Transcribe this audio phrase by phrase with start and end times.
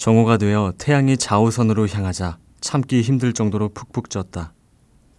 [0.00, 4.52] 정오가 되어 태양이 좌우선으로 향하자 참기 힘들 정도로 푹푹 쪘다.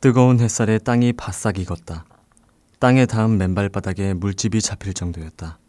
[0.01, 2.04] 뜨거운 햇살에 땅이 바싹 익었다.
[2.79, 5.59] 땅에 닿은 맨발바닥에 물집이 잡힐 정도였다.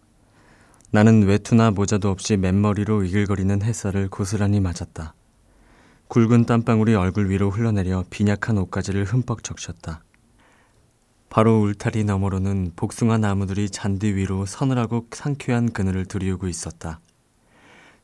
[0.92, 5.12] 나는 외투나 모자도 없이 맨머리로 이글거리는 햇살을 고스란히 맞았다.
[6.08, 10.02] 굵은 땀방울이 얼굴 위로 흘러내려 빈약한 옷가지를 흠뻑 적셨다.
[11.28, 17.00] 바로 울타리 너머로는 복숭아 나무들이 잔디 위로 서늘하고 상쾌한 그늘을 들이우고 있었다.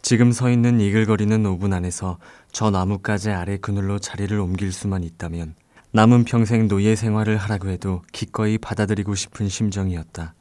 [0.00, 2.18] 지금 서 있는 이글거리는 5분 안에서
[2.52, 5.54] 저 나뭇가지 아래 그늘로 자리를 옮길 수만 있다면
[5.92, 10.34] 남은 평생 노예 생활을 하라고 해도 기꺼이 받아들이고 싶은 심정이었다.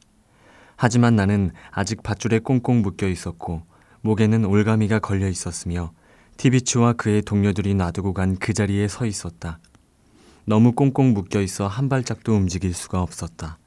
[0.76, 3.62] 하지만 나는 아직 밧줄에 꽁꽁 묶여 있었고
[4.02, 5.92] 목에는 올가미가 걸려 있었으며
[6.36, 9.58] 티비츠와 그의 동료들이 놔두고 간 그 자리에 서 있었다.
[10.44, 13.58] 너무 꽁꽁 묶여 있어 한 발짝도 움직일 수가 없었다.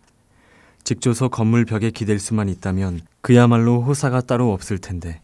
[0.83, 5.21] 직조소 건물 벽에 기댈 수만 있다면 그야말로 호사가 따로 없을 텐데.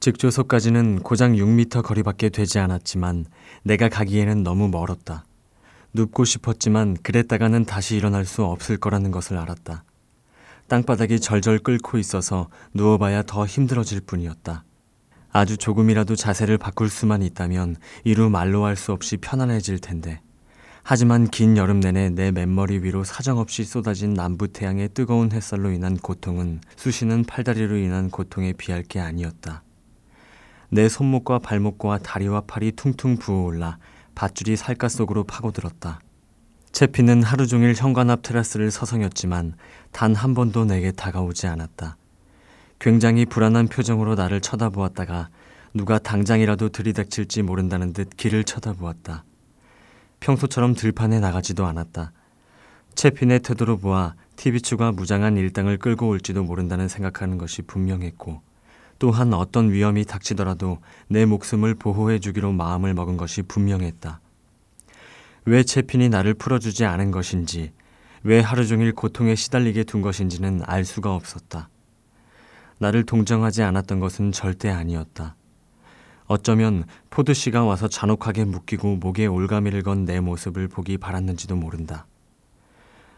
[0.00, 3.26] 직조소까지는 고장 6미터 거리밖에 되지 않았지만
[3.62, 5.24] 내가 가기에는 너무 멀었다.
[5.94, 9.84] 눕고 싶었지만 그랬다가는 다시 일어날 수 없을 거라는 것을 알았다.
[10.68, 14.64] 땅바닥이 절절 끓고 있어서 누워봐야 더 힘들어질 뿐이었다.
[15.32, 20.20] 아주 조금이라도 자세를 바꿀 수만 있다면 이루 말로 할 수 없이 편안해질 텐데.
[20.84, 26.60] 하지만 긴 여름 내내 내 맨머리 위로 사정없이 쏟아진 남부 태양의 뜨거운 햇살로 인한 고통은
[26.76, 29.63] 쑤시는 팔다리로 인한 고통에 비할 게 아니었다.
[30.74, 33.78] 내 손목과 발목과 다리와 팔이 퉁퉁 부어올라
[34.16, 36.00] 밧줄이 살갗 속으로 파고들었다.
[36.72, 39.54] 채피는 하루 종일 현관 앞 테라스를 서성였지만
[39.92, 41.96] 단 한 번도 내게 다가오지 않았다.
[42.80, 45.28] 굉장히 불안한 표정으로 나를 쳐다보았다가
[45.74, 49.22] 누가 당장이라도 들이닥칠지 모른다는 듯 길을 쳐다보았다.
[50.18, 52.10] 평소처럼 들판에 나가지도 않았다.
[52.96, 58.42] 채핀의 태도로 보아 티비추가 무장한 일당을 끌고 올지도 모른다는 생각하는 것이 분명했고
[59.04, 64.18] 또한 어떤 위험이 닥치더라도 내 목숨을 보호해 주기로 마음을 먹은 것이 분명했다.
[65.44, 67.72] 왜 채핀이 나를 풀어주지 않은 것인지,
[68.22, 71.68] 왜 하루 종일 고통에 시달리게 둔 것인지는 알 수가 없었다.
[72.78, 75.36] 나를 동정하지 않았던 것은 절대 아니었다.
[76.24, 82.06] 어쩌면 포드 씨가 와서 잔혹하게 묶이고 목에 올가미를 건 내 모습을 보기 바랐는지도 모른다.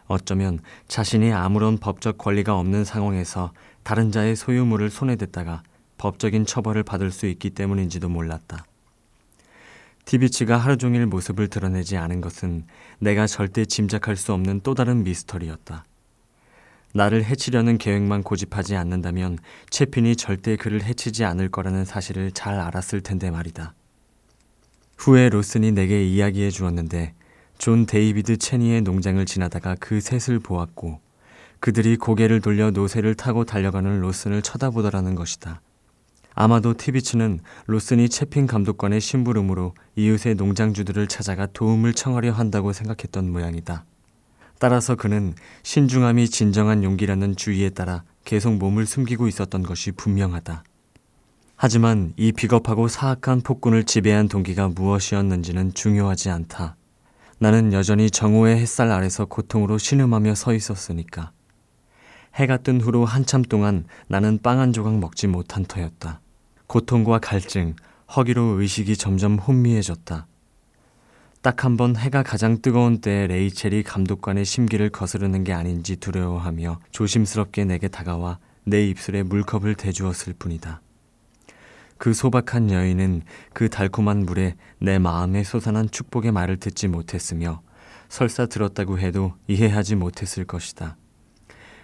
[0.07, 0.59] 어쩌면
[0.89, 3.53] 자신이 아무런 법적 권리가 없는 상황에서
[3.83, 5.63] 다른 자의 소유물을 손에 댔다가
[5.97, 8.65] 법적인 처벌을 받을 수 있기 때문인지도 몰랐다.
[10.05, 12.65] 티비치가 하루 종일 모습을 드러내지 않은 것은
[12.99, 15.83] 내가 절대 짐작할 수 없는 또 다른 미스터리였다.
[16.93, 19.37] 나를 해치려는 계획만 고집하지 않는다면
[19.69, 23.73] 채핀이 절대 그를 해치지 않을 거라는 사실을 잘 알았을 텐데 말이다.
[24.97, 27.13] 후에 로슨이 내게 이야기해 주었는데
[27.57, 31.01] 존 데이비드 체니의 농장을 지나다가 그 셋을 보았고
[31.59, 35.61] 그들이 고개를 돌려 노새를 타고 달려가는 로슨을 쳐다보더라는 것이다.
[36.39, 43.85] 아마도 티비츠는 로슨이 채핀 감독관의 심부름으로 이웃의 농장주들을 찾아가 도움을 청하려 한다고 생각했던 모양이다.
[44.59, 45.33] 따라서 그는
[45.63, 50.63] 신중함이 진정한 용기라는 주의에 따라 계속 몸을 숨기고 있었던 것이 분명하다.
[51.55, 56.75] 하지만 이 비겁하고 사악한 폭군을 지배한 동기가 무엇이었는지는 중요하지 않다.
[57.39, 61.31] 나는 여전히 정오의 햇살 아래서 고통으로 신음하며 서 있었으니까.
[62.35, 66.21] 해가 뜬 후로 한참 동안 나는 빵 한 조각 먹지 못한 터였다.
[66.67, 67.75] 고통과 갈증,
[68.15, 70.27] 허기로 의식이 점점 혼미해졌다.
[71.41, 77.63] 딱 한 번 해가 가장 뜨거운 때에 레이첼이 감독관의 심기를 거스르는 게 아닌지 두려워하며 조심스럽게
[77.63, 80.81] 내게 다가와 내 입술에 물컵을 대주었을 뿐이다.
[81.97, 83.21] 그 소박한 여인은
[83.53, 87.61] 그 달콤한 물에 내 마음에 솟아난 축복의 말을 듣지 못했으며
[88.09, 90.97] 설사 들었다고 해도 이해하지 못했을 것이다.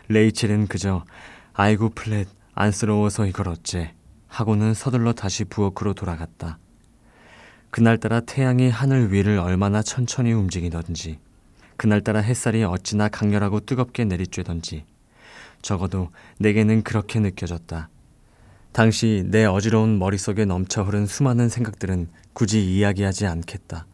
[0.10, 1.06] 레이첼은 그저
[1.54, 3.94] 아이고 플랫 안쓰러워서 이걸 어째
[4.34, 6.58] 하고는 서둘러 다시 부엌으로 돌아갔다.
[7.70, 11.20] 그날따라 태양이 하늘 위를 얼마나 천천히 움직이던지,
[11.78, 14.86] 그날따라 햇살이 어찌나 강렬하고 뜨겁게 내리쬐던지,
[15.62, 17.90] 적어도 내게는 그렇게 느껴졌다.
[18.72, 23.86] 당시 내 어지러운 머릿속에 넘쳐 흐른 수많은 생각들은 굳이 이야기하지 않겠다.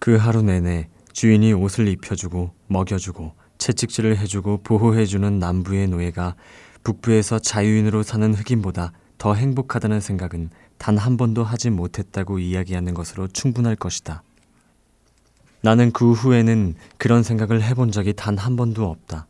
[0.00, 6.34] 그 하루 내내 주인이 옷을 입혀주고 먹여주고 채찍질을 해주고 보호해주는 남부의 노예가
[6.82, 13.76] 북부에서 자유인으로 사는 흑인보다 더 행복하다는 생각은 단 한 번도 하지 못했다고 이야기하는 것으로 충분할
[13.76, 14.22] 것이다.
[15.60, 19.26] 나는 그 후에는 그런 생각을 해본 적이 단 한 번도 없다.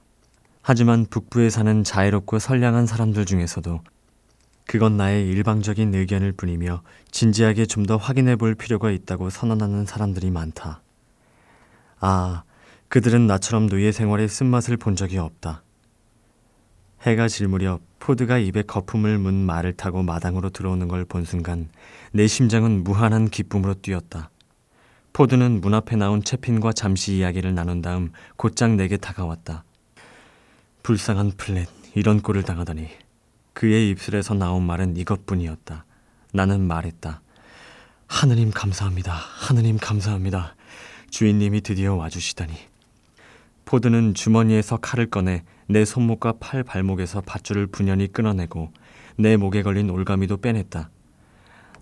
[0.63, 3.81] 하지만 북부에 사는 자애롭고 선량한 사람들 중에서도
[4.67, 10.83] 그건 나의 일방적인 의견일 뿐이며 진지하게 좀 더 확인해 볼 필요가 있다고 선언하는 사람들이 많다.
[11.99, 12.45] 아,
[12.89, 15.65] 그들은 나처럼 노예 생활의 쓴맛을 본 적이 없다.
[17.03, 21.69] 해가 질 무렵 포드가 입에 거품을 문 말을 타고 마당으로 들어오는 걸 본 순간
[22.13, 24.31] 내 심장은 무한한 기쁨으로 뛰었다.
[25.13, 29.65] 포드는 문 앞에 나온 채핀과 잠시 이야기를 나눈 다음 곧장 내게 다가왔다.
[30.83, 32.89] 불쌍한 플랫, 이런 꼴을 당하다니.
[33.53, 35.85] 그의 입술에서 나온 말은 이것뿐이었다.
[36.33, 37.21] 나는 말했다.
[38.07, 39.13] 하느님 감사합니다.
[39.13, 40.55] 하느님 감사합니다.
[41.11, 42.70] 주인님이 드디어 와주시다니.
[43.71, 48.73] 포드는 주머니에서 칼을 꺼내 내 손목과 팔 발목에서 밧줄을 분연히 끊어내고
[49.17, 50.91] 내 목에 걸린 올가미도 빼냈다.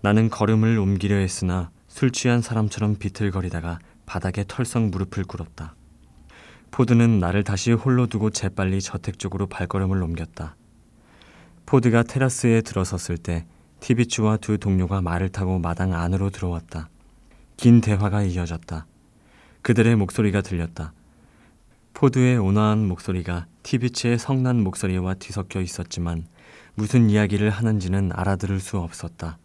[0.01, 5.73] 나는 걸음을 옮기려 했으나 술 취한 사람처럼 비틀거리다가 바닥에 털썩 무릎을 꿇었다.
[6.69, 10.55] 포드는 나를 다시 홀로 두고 재빨리 저택 쪽으로 발걸음을 옮겼다.
[11.65, 13.47] 포드가 테라스에 들어섰을 때
[13.79, 16.87] 티비츠와 두 동료가 말을 타고 마당 안으로 들어왔다.
[17.57, 18.85] 긴 대화가 이어졌다.
[19.63, 20.93] 그들의 목소리가 들렸다.
[21.99, 26.27] 포드의 온화한 목소리가 티비츠의 성난 목소리와 뒤섞여 있었지만
[26.73, 29.37] 무슨 이야기를 하는지는 알아들을 수 없었다.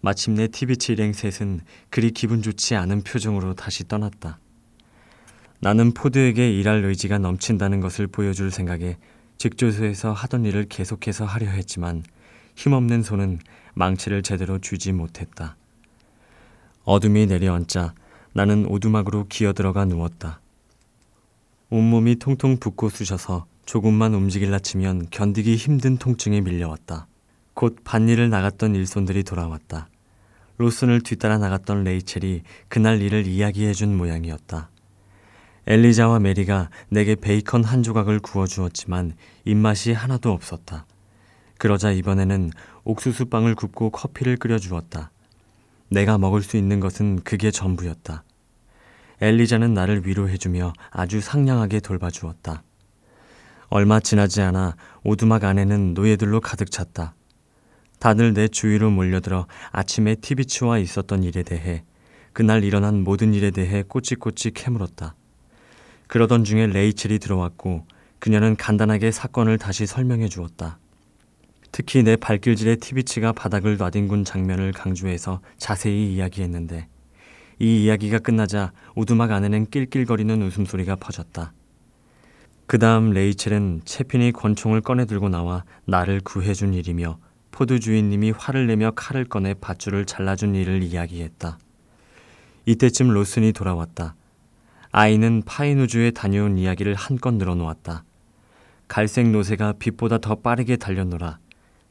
[0.00, 1.60] 마침내 티비츠 일행 셋은
[1.90, 4.38] 그리 기분 좋지 않은 표정으로 다시 떠났다.
[5.60, 8.96] 나는 포드에게 일할 의지가 넘친다는 것을 보여줄 생각에
[9.36, 12.04] 직조소에서 하던 일을 계속해서 하려 했지만
[12.56, 13.40] 힘없는 손은
[13.74, 15.56] 망치를 제대로 쥐지 못했다.
[16.84, 17.92] 어둠이 내려앉자
[18.32, 20.40] 나는 오두막으로 기어들어가 누웠다.
[21.70, 27.06] 온몸이 통통 붓고 쑤셔서 조금만 움직일라 치면 견디기 힘든 통증에 밀려왔다.
[27.52, 29.90] 곧 밭일을 나갔던 일손들이 돌아왔다.
[30.56, 34.70] 로슨을 뒤따라 나갔던 레이첼이 그날 일을 이야기해준 모양이었다.
[35.66, 39.12] 엘리자와 메리가 내게 베이컨 한 조각을 구워 주었지만
[39.44, 40.86] 입맛이 하나도 없었다.
[41.58, 42.50] 그러자 이번에는
[42.84, 45.10] 옥수수 빵을 굽고 커피를 끓여 주었다.
[45.90, 48.24] 내가 먹을 수 있는 것은 그게 전부였다.
[49.20, 52.62] 엘리자는 나를 위로해주며 아주 상냥하게 돌봐주었다.
[53.68, 57.14] 얼마 지나지 않아 오두막 안에는 노예들로 가득 찼다.
[57.98, 61.84] 다들 내 주위로 몰려들어 아침에 티비츠와 있었던 일에 대해
[62.32, 65.16] 그날 일어난 모든 일에 대해 꼬치꼬치 캐물었다.
[66.06, 67.86] 그러던 중에 레이첼이 들어왔고
[68.18, 70.78] 그녀는 간단하게 사건을 다시 설명해 주었다.
[71.70, 76.88] 특히 내 발길질에 티비츠가 바닥을 나뒹군 장면을 강조해서 자세히 이야기했는데
[77.58, 81.52] 이 이야기가 끝나자 오두막 안에는 낄낄거리는 웃음소리가 퍼졌다.
[82.66, 87.18] 그 다음 레이첼은 채핀이 권총을 꺼내 들고 나와 나를 구해준 일이며
[87.50, 91.58] 포드 주인님이 화를 내며 칼을 꺼내 밧줄을 잘라준 일을 이야기했다.
[92.66, 94.14] 이때쯤 로슨이 돌아왔다.
[94.92, 98.04] 아이는 파인우즈에 다녀온 이야기를 한껏 늘어놓았다.
[98.86, 101.38] 갈색 노새가 빛보다 더 빠르게 달렸노라.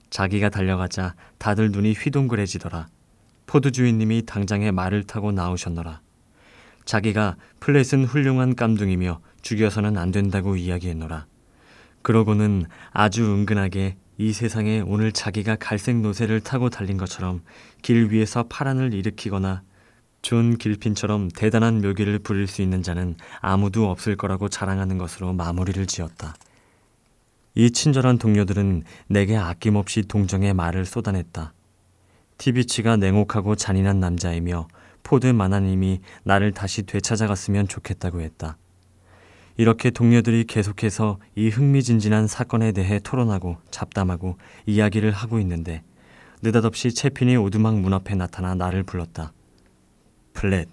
[0.10, 2.88] 자기가 달려가자 다들 눈이 휘둥그레지더라.
[3.48, 6.02] 포드 주인님이 당장에 말을 타고 나오셨노라.
[6.86, 11.26] 자기가 플랫은 훌륭한 깜둥이며 죽여서는 안 된다고 이야기했노라.
[12.02, 17.42] 그러고는 아주 은근하게 이 세상에 오늘 자기가 갈색 노새를 타고 달린 것처럼
[17.82, 19.64] 길 위에서 파란을 일으키거나
[20.22, 26.36] 존 길핀처럼 대단한 묘기를 부릴 수 있는 자는 아무도 없을 거라고 자랑하는 것으로 마무리를 지었다.
[27.56, 31.54] 이 친절한 동료들은 내게 아낌없이 동정의 말을 쏟아냈다.
[32.38, 34.68] 티비츠가 냉혹하고 잔인한 남자이며
[35.04, 38.58] 포드 마나님이 나를 다시 되찾아갔으면 좋겠다고 했다.
[39.58, 44.38] 이렇게 동료들이 계속해서 이 흥미진진한 사건에 대해 토론하고 잡담하고
[44.68, 45.82] 이야기를 하고 있는데
[46.44, 49.34] 느닷없이 채핀이 오두막 문 앞에 나타나 나를 불렀다.
[50.34, 50.68] 플랫,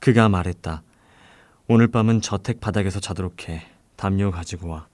[0.00, 0.82] 그가 말했다.
[1.68, 3.62] 오늘 밤은 저택 바닥에서 자도록 해.
[3.94, 4.88] 담요 가지고 와.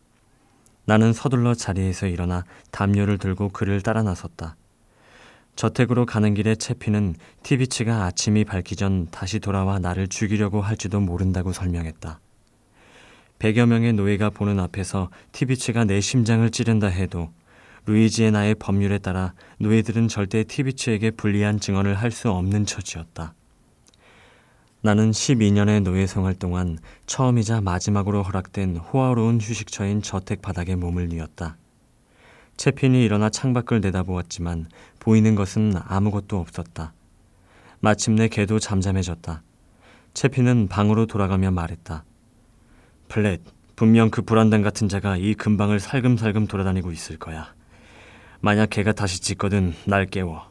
[0.85, 4.57] 나는 서둘러 자리에서 일어나 담요를 들고 그를 따라 나섰다.
[5.57, 12.21] 저택으로 가는 길에 채피는 티비치가 아침이 밝기 전 다시 돌아와 나를 죽이려고 할지도 모른다고 설명했다.
[13.39, 17.31] 백여 명의 노예가 보는 앞에서 티비치가 내 심장을 찌른다 해도
[17.87, 23.35] 루이지애나의 법률에 따라 노예들은 절대 티비치에게 불리한 증언을 할 수 없는 처지였다.
[24.83, 31.57] 나는 12년의 노예 생활 동안 처음이자 마지막으로 허락된 호화로운 휴식처인 저택 바닥에 몸을 뉘었다.
[32.57, 34.67] 채핀이 일어나 창밖을 내다보았지만
[34.99, 36.93] 보이는 것은 아무것도 없었다.
[37.81, 39.43] 마침내 걔도 잠잠해졌다.
[40.15, 42.05] 채핀은 방으로 돌아가며 말했다.
[43.09, 43.43] 플랫,
[43.77, 47.55] 분명 그 불안당 같은 자가 이 근방을 살금살금 돌아다니고 있을 거야.
[48.41, 50.51] 만약 걔가 다시 짓거든 날 깨워.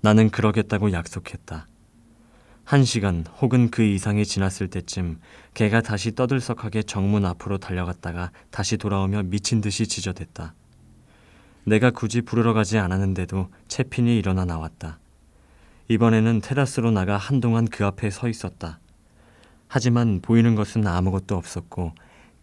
[0.00, 1.66] 나는 그러겠다고 약속했다.
[2.64, 5.18] 한 시간 혹은 그 이상이 지났을 때쯤
[5.54, 10.54] 걔가 다시 떠들썩하게 정문 앞으로 달려갔다가 다시 돌아오며 미친 듯이 지저댔다.
[11.68, 14.98] 내가 굳이 부르러 가지 않았는데도 채핀이 일어나 나왔다.
[15.88, 18.80] 이번에는 테라스로 나가 한동안 그 앞에 서 있었다.
[19.68, 21.92] 하지만 보이는 것은 아무것도 없었고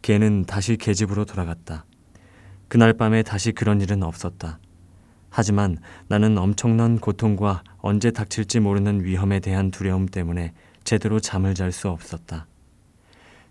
[0.02, 1.86] 걔는 다시 계집으로 돌아갔다.
[2.68, 4.60] 그날 밤에 다시 그런 일은 없었다.
[5.30, 5.78] 하지만
[6.08, 10.54] 나는 엄청난 고통과 언제 닥칠지 모르는 위험에 대한 두려움 때문에
[10.84, 12.48] 제대로 잠을 잘 수 없었다.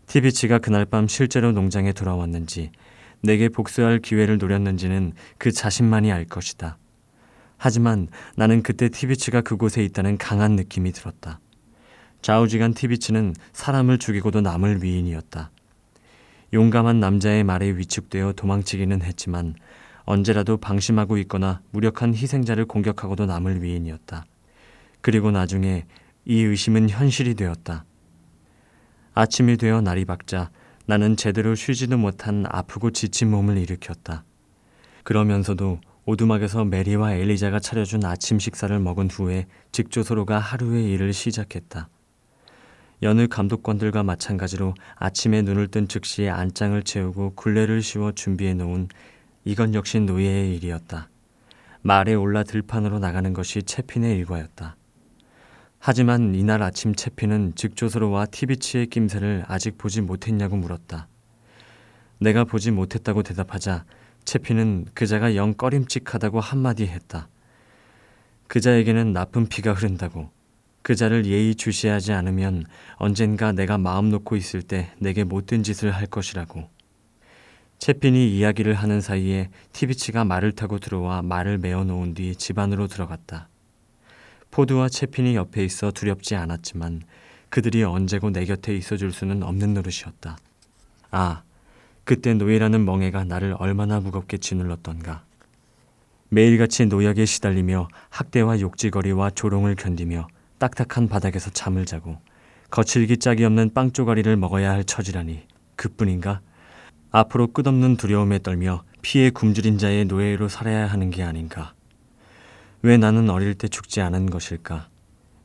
[0.06, 2.70] 티비치가 그날 밤 실제로 농장에 돌아왔는지
[3.24, 6.76] 내게 복수할 기회를 노렸는지는 그 자신만이 알 것이다.
[7.56, 11.40] 하지만 나는 그때 티비치가 그곳에 있다는 강한 느낌이 들었다.
[12.20, 15.50] 좌우지간 티비치는 사람을 죽이고도 남을 위인이었다.
[16.52, 19.54] 용감한 남자의 말에 위축되어 도망치기는 했지만
[20.04, 24.26] 언제라도 방심하고 있거나 무력한 희생자를 공격하고도 남을 위인이었다.
[25.00, 25.86] 그리고 나중에
[26.26, 27.84] 이 의심은 현실이 되었다.
[29.14, 30.50] 아침이 되어 날이 밝자
[30.86, 34.24] 나는 제대로 쉬지도 못한 아프고 지친 몸을 일으켰다.
[35.02, 41.88] 그러면서도 오두막에서 메리와 엘리자가 차려준 아침 식사를 먹은 후에 직조서로가 하루의 일을 시작했다.
[43.02, 48.88] 여느 감독관들과 마찬가지로 아침에 눈을 뜬 즉시 안장을 채우고 굴레를 씌워 준비해 놓은
[49.44, 51.08] 이건 역시 노예의 일이었다.
[51.80, 54.76] 말에 올라 들판으로 나가는 것이 채핀의 일과였다.
[55.86, 61.08] 하지만 이날 아침 채핀은 직조서로와 티비치의 낌새를 아직 보지 못했냐고 물었다.
[62.18, 63.84] 내가 보지 못했다고 대답하자
[64.24, 67.28] 채핀은 그자가 영 꺼림칙하다고 한마디 했다.
[68.46, 70.30] 그자에게는 나쁜 피가 흐른다고
[70.80, 72.64] 그자를 예의 주시하지 않으면
[72.94, 76.66] 언젠가 내가 마음 놓고 있을 때 내게 못된 짓을 할 것이라고.
[77.76, 83.50] 채핀이 이야기를 하는 사이에 티비치가 말을 타고 들어와 말을 메어 놓은 뒤 집 안으로 들어갔다.
[84.54, 87.02] 포드와 채핀이 옆에 있어 두렵지 않았지만
[87.48, 90.38] 그들이 언제고 내 곁에 있어줄 수는 없는 노릇이었다.
[91.10, 91.42] 아,
[92.04, 95.24] 그때 노예라는 멍해가 나를 얼마나 무겁게 짓눌렀던가.
[96.28, 102.18] 매일같이 노약에 시달리며 학대와 욕지거리와 조롱을 견디며 딱딱한 바닥에서 잠을 자고
[102.70, 106.40] 거칠기 짝이 없는 빵 쪼가리를 먹어야 할 처지라니 그뿐인가?
[107.10, 111.74] 앞으로 끝없는 두려움에 떨며 피해 굶주린 자의 노예로 살아야 하는 게 아닌가?
[112.84, 114.90] 왜 나는 어릴 때 죽지 않은 것일까?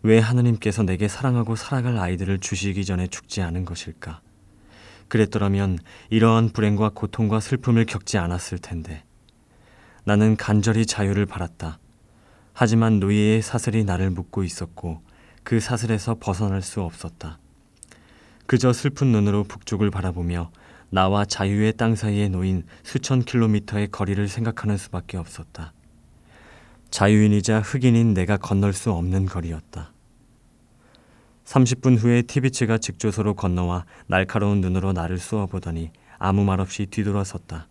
[0.04, 4.20] 왜 하느님께서 내게 사랑하고 살아갈 아이들을 주시기 전에 죽지 않은 것일까?
[5.08, 5.80] 그랬더라면
[6.10, 9.06] 이러한 불행과 고통과 슬픔을 겪지 않았을 텐데.
[10.04, 11.80] 나는 간절히 자유를 바랐다.
[12.52, 15.02] 하지만 노예의 사슬이 나를 묶고 있었고
[15.44, 17.40] 그 사슬에서 벗어날 수 없었다.
[18.48, 20.52] 그저 슬픈 눈으로 북쪽을 바라보며
[20.90, 25.72] 나와 자유의 땅 사이에 놓인 수천 킬로미터의 거리를 생각하는 수밖에 없었다.
[26.92, 29.92] 자유인이자 흑인인 내가 건널 수 없는 거리였다.
[31.46, 37.68] 30분 후에 티비치가 직조서로 건너와 날카로운 눈으로 나를 쏘아보더니 아무 말 없이 뒤돌아섰다.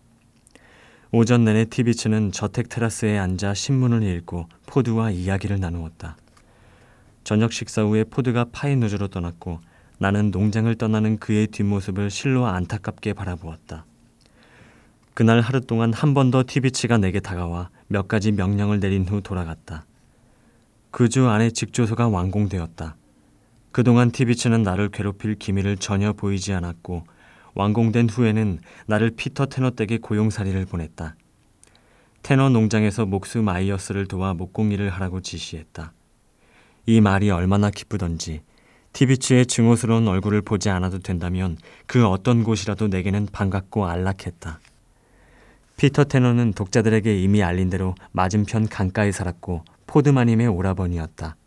[1.11, 6.17] 오전 내내 티비치는 저택 테라스에 앉아 신문을 읽고 포드와 이야기를 나누었다.
[7.23, 9.59] 저녁 식사 후에 포드가 파이누즈로 떠났고
[9.97, 13.85] 나는 농장을 떠나는 그의 뒷모습을 실로 안타깝게 바라보았다.
[15.19, 19.85] 그날 하루 동안 한 번 더 티비츠가 내게 다가와 몇 가지 명령을 내린 후 돌아갔다.
[20.91, 22.95] 그 주 안에 직조소가 완공되었다.
[23.73, 27.03] 그동안 티비츠는 나를 괴롭힐 기미를 전혀 보이지 않았고
[27.53, 31.17] 완공된 후에는 나를 피터 테너 댁에 고용살이를 보냈다.
[32.23, 35.91] 테너 농장에서 목수 마이어스를 도와 목공일을 하라고 지시했다.
[36.85, 38.41] 이 말이 얼마나 기쁘던지
[38.93, 41.57] 티비츠의 증오스러운 얼굴을 보지 않아도 된다면
[41.87, 44.61] 그 어떤 곳이라도 내게는 반갑고 안락했다.
[45.79, 51.37] 피터 테너는 독자들에게 이미 알린 대로 맞은편 강가에 살았고 포드 마님의 오라버니였다.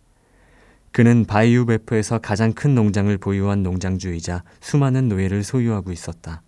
[0.90, 6.40] 그는 바이유 뵈프에서 가장 큰 농장을 보유한 농장주이자 수많은 노예를 소유하고 있었다.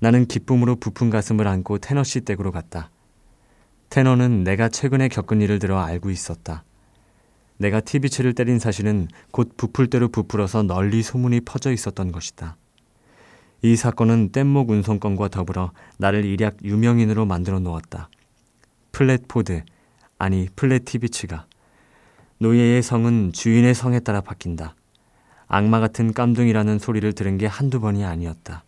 [0.00, 2.90] 나는 기쁨으로 부푼 가슴을 안고 테너씨 댁으로 갔다.
[3.90, 6.64] 테너는 내가 최근에 겪은 일을 들어 알고 있었다.
[7.58, 12.56] 내가 티비츠를 때린 사실은 곧 부풀 대로 부풀어서 널리 소문이 퍼져 있었던 것이다.
[13.62, 18.08] 이 사건은 뗏목 운송건과 더불어 나를 일약 유명인으로 만들어 놓았다.
[18.92, 19.62] 플랫포드,
[20.18, 21.46] 아니 플랫 티비츠가
[22.38, 24.74] 노예의 성은 주인의 성에 따라 바뀐다.
[25.46, 28.64] 악마 같은 깜둥이라는 소리를 들은 게 한두 번이 아니었다.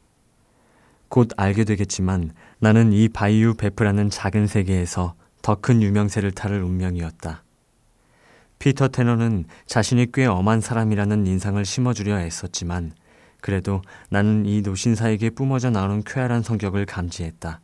[1.08, 7.42] 곧 알게 되겠지만 나는 이 바이유 뵈프라는 작은 세계에서 더 큰 유명세를 탈 운명이었다.
[8.58, 12.92] 피터 테너는 자신이 꽤 엄한 사람이라는 인상을 심어주려 애썼지만
[13.42, 17.60] 그래도 나는 이 노신사에게 뿜어져 나오는 쾌활한 성격을 감지했다.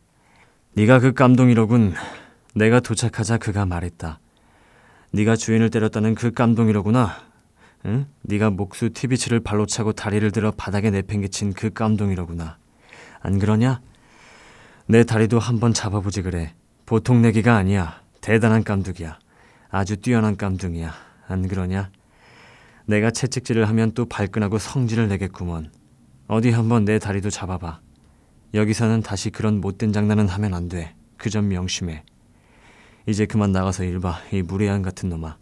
[0.73, 1.95] 네가 그 깜동이로군.
[2.53, 4.19] 내가 도착하자 그가 말했다.
[5.11, 7.15] 네가 주인을 때렸다는 그 깜동이로구나.
[7.85, 8.07] 응?
[8.23, 12.57] 네가 목수 티비치를 발로 차고 다리를 들어 바닥에 내팽개친 그 깜동이로구나.
[13.21, 13.79] 안 그러냐?
[14.85, 16.53] 내 다리도 한번 잡아보지 그래.
[16.85, 18.01] 보통 내기가 아니야.
[18.19, 19.17] 대단한 깜둥이야.
[19.69, 20.93] 아주 뛰어난 깜둥이야.
[21.29, 21.89] 안 그러냐?
[22.89, 25.71] 내가 채찍질을 하면 또 발끈하고 성질을 내겠구먼.
[26.27, 27.81] 어디 한번 내 다리도 잡아봐.
[28.55, 30.95] 여기서는 다시 그런 못된 장난은 하면 안 돼.
[31.17, 32.03] 그 점 명심해.
[33.05, 34.19] 이제 그만 나가서 일 봐.
[34.31, 35.37] 이 무례한 같은 놈아.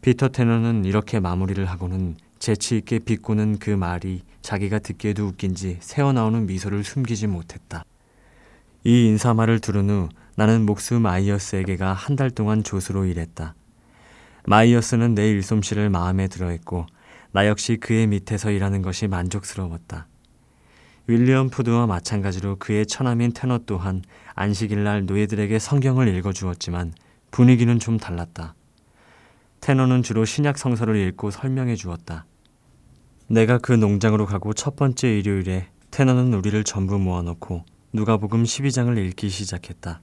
[0.00, 6.84] 피터 테너는 이렇게 마무리를 하고는 재치 있게 비꼬는 그 말이 자기가 듣기에도 웃긴지 새어나오는 미소를
[6.84, 7.84] 숨기지 못했다.
[8.84, 13.54] 이 인사말을 들은 후 나는 목수 마이어스에게가 한 달 동안 조수로 일했다.
[14.44, 16.86] 마이어스는 내 일솜씨를 마음에 들어했고
[17.32, 20.08] 나 역시 그의 밑에서 일하는 것이 만족스러웠다.
[21.06, 24.02] 윌리엄 푸드와 마찬가지로 그의 처남인 테너 또한
[24.34, 26.92] 안식일 날 노예들에게 성경을 읽어주었지만
[27.30, 28.54] 분위기는 좀 달랐다.
[29.60, 32.26] 테너는 주로 신약 성서를 읽고 설명해 주었다.
[33.28, 40.00] 내가 그 농장으로 가고 첫 번째 일요일에 테너는 우리를 전부 모아놓고 누가복음 12장을 읽기 시작했다.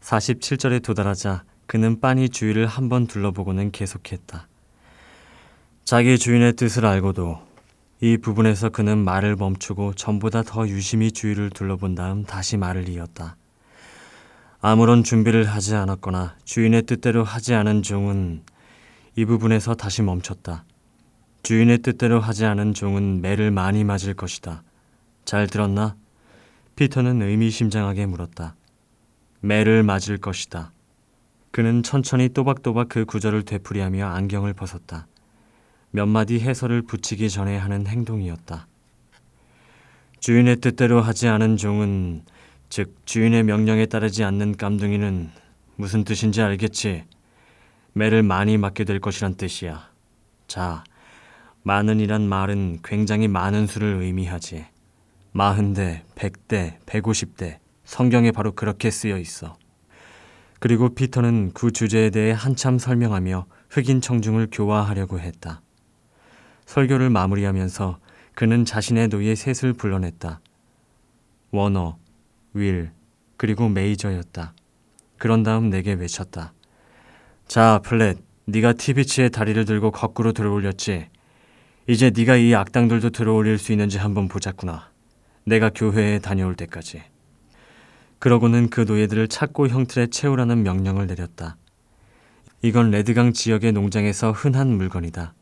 [0.00, 4.48] 47절에 도달하자 그는 빤히 주위를 한번 둘러보고는 계속했다.
[5.84, 7.40] 자기 주인의 뜻을 알고도
[8.00, 13.36] 이 부분에서 그는 말을 멈추고 전보다 더 유심히 주위를 둘러본 다음 다시 말을 이었다.
[14.60, 18.42] 아무런 준비를 하지 않았거나 주인의 뜻대로 하지 않은 종은
[19.16, 20.64] 이 부분에서 다시 멈췄다.
[21.42, 24.62] 주인의 뜻대로 하지 않은 종은 매를 많이 맞을 것이다.
[25.24, 25.96] 잘 들었나?
[26.76, 28.56] 피터는 의미심장하게 물었다.
[29.40, 30.72] 매를 맞을 것이다.
[31.54, 35.06] 그는 천천히 또박또박 그 구절을 되풀이하며 안경을 벗었다.
[35.92, 38.66] 몇 마디 해설을 붙이기 전에 하는 행동이었다.
[40.18, 42.24] 주인의 뜻대로 하지 않은 종은
[42.70, 45.30] 즉 주인의 명령에 따르지 않는 깜둥이는
[45.76, 47.04] 무슨 뜻인지 알겠지?
[47.92, 49.90] 매를 많이 맞게 될 것이란 뜻이야.
[50.48, 50.82] 자,
[51.62, 54.66] 많은이란 말은 굉장히 많은 수를 의미하지.
[55.30, 59.56] 마흔 대, 백 대, 백오십 대 성경에 바로 그렇게 쓰여 있어.
[60.64, 65.60] 그리고 피터는 그 주제에 대해 한참 설명하며 흑인 청중을 교화하려고 했다.
[66.64, 67.98] 설교를 마무리하면서
[68.34, 70.40] 그는 자신의 노예 셋을 불러냈다.
[71.50, 71.98] 워너,
[72.54, 72.92] 윌,
[73.36, 74.54] 그리고 메이저였다.
[75.18, 76.54] 그런 다음 내게 외쳤다.
[77.46, 78.16] 자, 플랫,
[78.46, 81.08] 네가 티비치의 다리를 들고 거꾸로 들어올렸지.
[81.88, 84.90] 이제 네가 이 악당들도 들어올릴 수 있는지 한번 보자꾸나.
[85.44, 87.02] 내가 교회에 다녀올 때까지.
[88.24, 91.58] 그러고는 그 노예들을 찾고 형틀에 채우라는 명령을 내렸다.
[92.62, 95.34] 이건 레드강 지역의 농장에서 흔한 물건이다.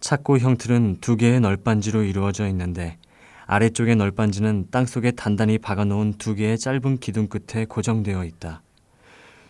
[0.00, 2.98] 착고 형틀은 두 개의 널빤지로 이루어져 있는데
[3.46, 8.60] 아래쪽의 널빤지는 땅속에 단단히 박아놓은 두 개의 짧은 기둥 끝에 고정되어 있다.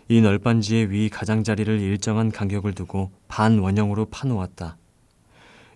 [0.09, 4.77] 이 널빤지의 위 가장자리를 일정한 간격을 두고 반원형으로 파놓았다.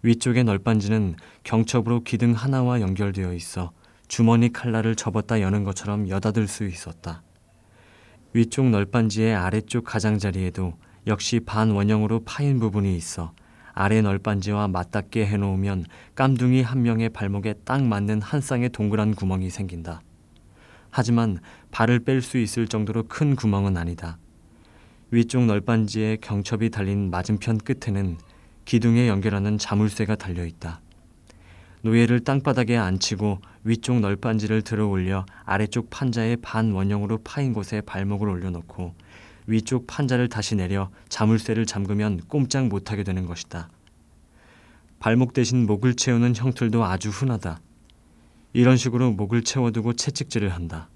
[0.02, 3.72] 위쪽의 널빤지는 경첩으로 기둥 하나와 연결되어 있어
[4.10, 7.22] 주머니 칼날을 접었다 여는 것처럼 여닫을 수 있었다.
[8.32, 10.74] 위쪽 널빤지의 아래쪽 가장자리에도
[11.06, 13.32] 역시 반원형으로 파인 부분이 있어
[13.72, 15.84] 아래 널빤지와 맞닿게 해놓으면
[16.16, 20.02] 깜둥이 한 명의 발목에 딱 맞는 한 쌍의 동그란 구멍이 생긴다.
[20.90, 21.38] 하지만
[21.70, 24.18] 발을 뺄 수 있을 정도로 큰 구멍은 아니다.
[25.12, 28.18] 위쪽 널빤지에 경첩이 달린 맞은편 끝에는
[28.64, 30.80] 기둥에 연결하는 자물쇠가 달려 있다.
[31.82, 38.94] 노예를 땅바닥에 앉히고 위쪽 널빤지를 들어 올려 아래쪽 판자의 반 원형으로 파인 곳에 발목을 올려놓고
[39.46, 43.68] 위쪽 판자를 다시 내려 자물쇠를 잠그면 꼼짝 못하게 되는 것이다.
[44.98, 47.60] 발목 대신 목을 채우는 형틀도 아주 흔하다.
[48.52, 50.88] 이런 식으로 목을 채워두고 채찍질을 한다.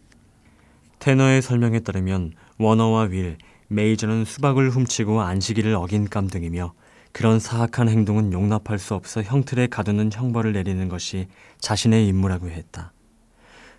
[0.98, 6.74] 테너의 설명에 따르면 워너와 윌, 메이저는 수박을 훔치고 안식일을 어긴 깜둥이며
[7.14, 11.28] 그런 사악한 행동은 용납할 수 없어 형틀에 가두는 형벌을 내리는 것이
[11.60, 12.92] 자신의 임무라고 했다.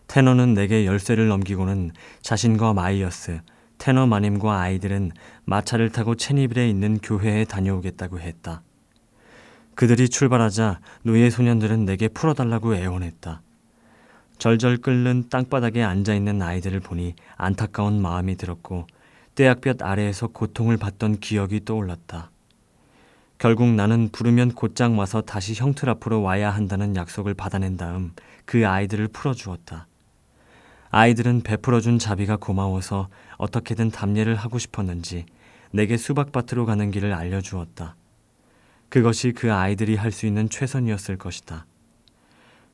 [0.08, 3.42] 테너는 내게 열쇠를 넘기고는 자신과 마이어스,
[3.78, 5.12] 테너 마님과 아이들은
[5.44, 8.62] 마차를 타고 체니빌에 있는 교회에 다녀오겠다고 했다.
[9.76, 13.42] 그들이 출발하자 노예 소년들은 내게 풀어달라고 애원했다.
[14.38, 18.88] 절절 끓는 땅바닥에 앉아있는 아이들을 보니 안타까운 마음이 들었고
[19.36, 22.32] 떼약볕 아래에서 고통을 받던 기억이 떠올랐다.
[23.38, 28.14] 결국 나는 부르면 곧장 와서 다시 형틀 앞으로 와야 한다는 약속을 받아낸 다음
[28.46, 29.88] 그 아이들을 풀어주었다.
[30.90, 35.26] 아이들은 베풀어준 자비가 고마워서 어떻게든 답례를 하고 싶었는지
[35.72, 37.96] 내게 수박밭으로 가는 길을 알려주었다.
[38.88, 41.66] 그것이 그 아이들이 할 수 있는 최선이었을 것이다.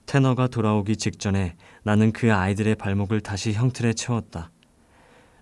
[0.06, 4.52] 테너가 돌아오기 직전에 나는 그 아이들의 발목을 다시 형틀에 채웠다.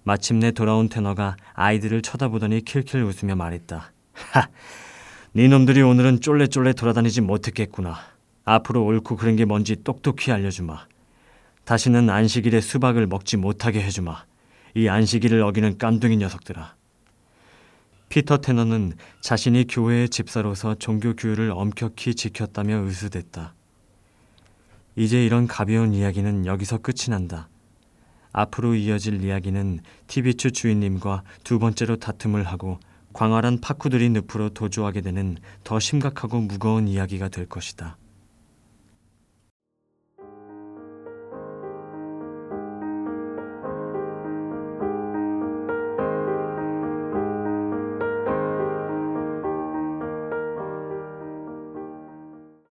[0.04, 3.92] 마침내 돌아온 테너가 아이들을 쳐다보더니 킬킬 웃으며 말했다.
[4.14, 4.48] 하,
[5.36, 7.96] 니놈들이 오늘은 쫄래쫄래 돌아다니지 못했겠구나.
[8.46, 10.88] 앞으로 옳고 그른 게 뭔지 똑똑히 알려주마.
[11.66, 14.26] 다시는 안식일에 수박을 먹지 못하게 해주마.
[14.76, 16.76] 이 안식일을 어기는 깜둥이 녀석들아.
[18.10, 23.54] 피터 테너는 자신이 교회의 집사로서 종교 규율을 엄격히 지켰다며 의수됐다.
[24.96, 27.50] 이제 이런 가벼운 이야기는 여기서 끝이 난다.
[28.32, 32.80] 앞으로 이어질 이야기는 티비추 주인님과 두 번째로 다툼을 하고
[33.14, 37.98] 광활한 파쿠들이 늪으로 도주하게 되는 더 심각하고 무거운 이야기가 될 것이다.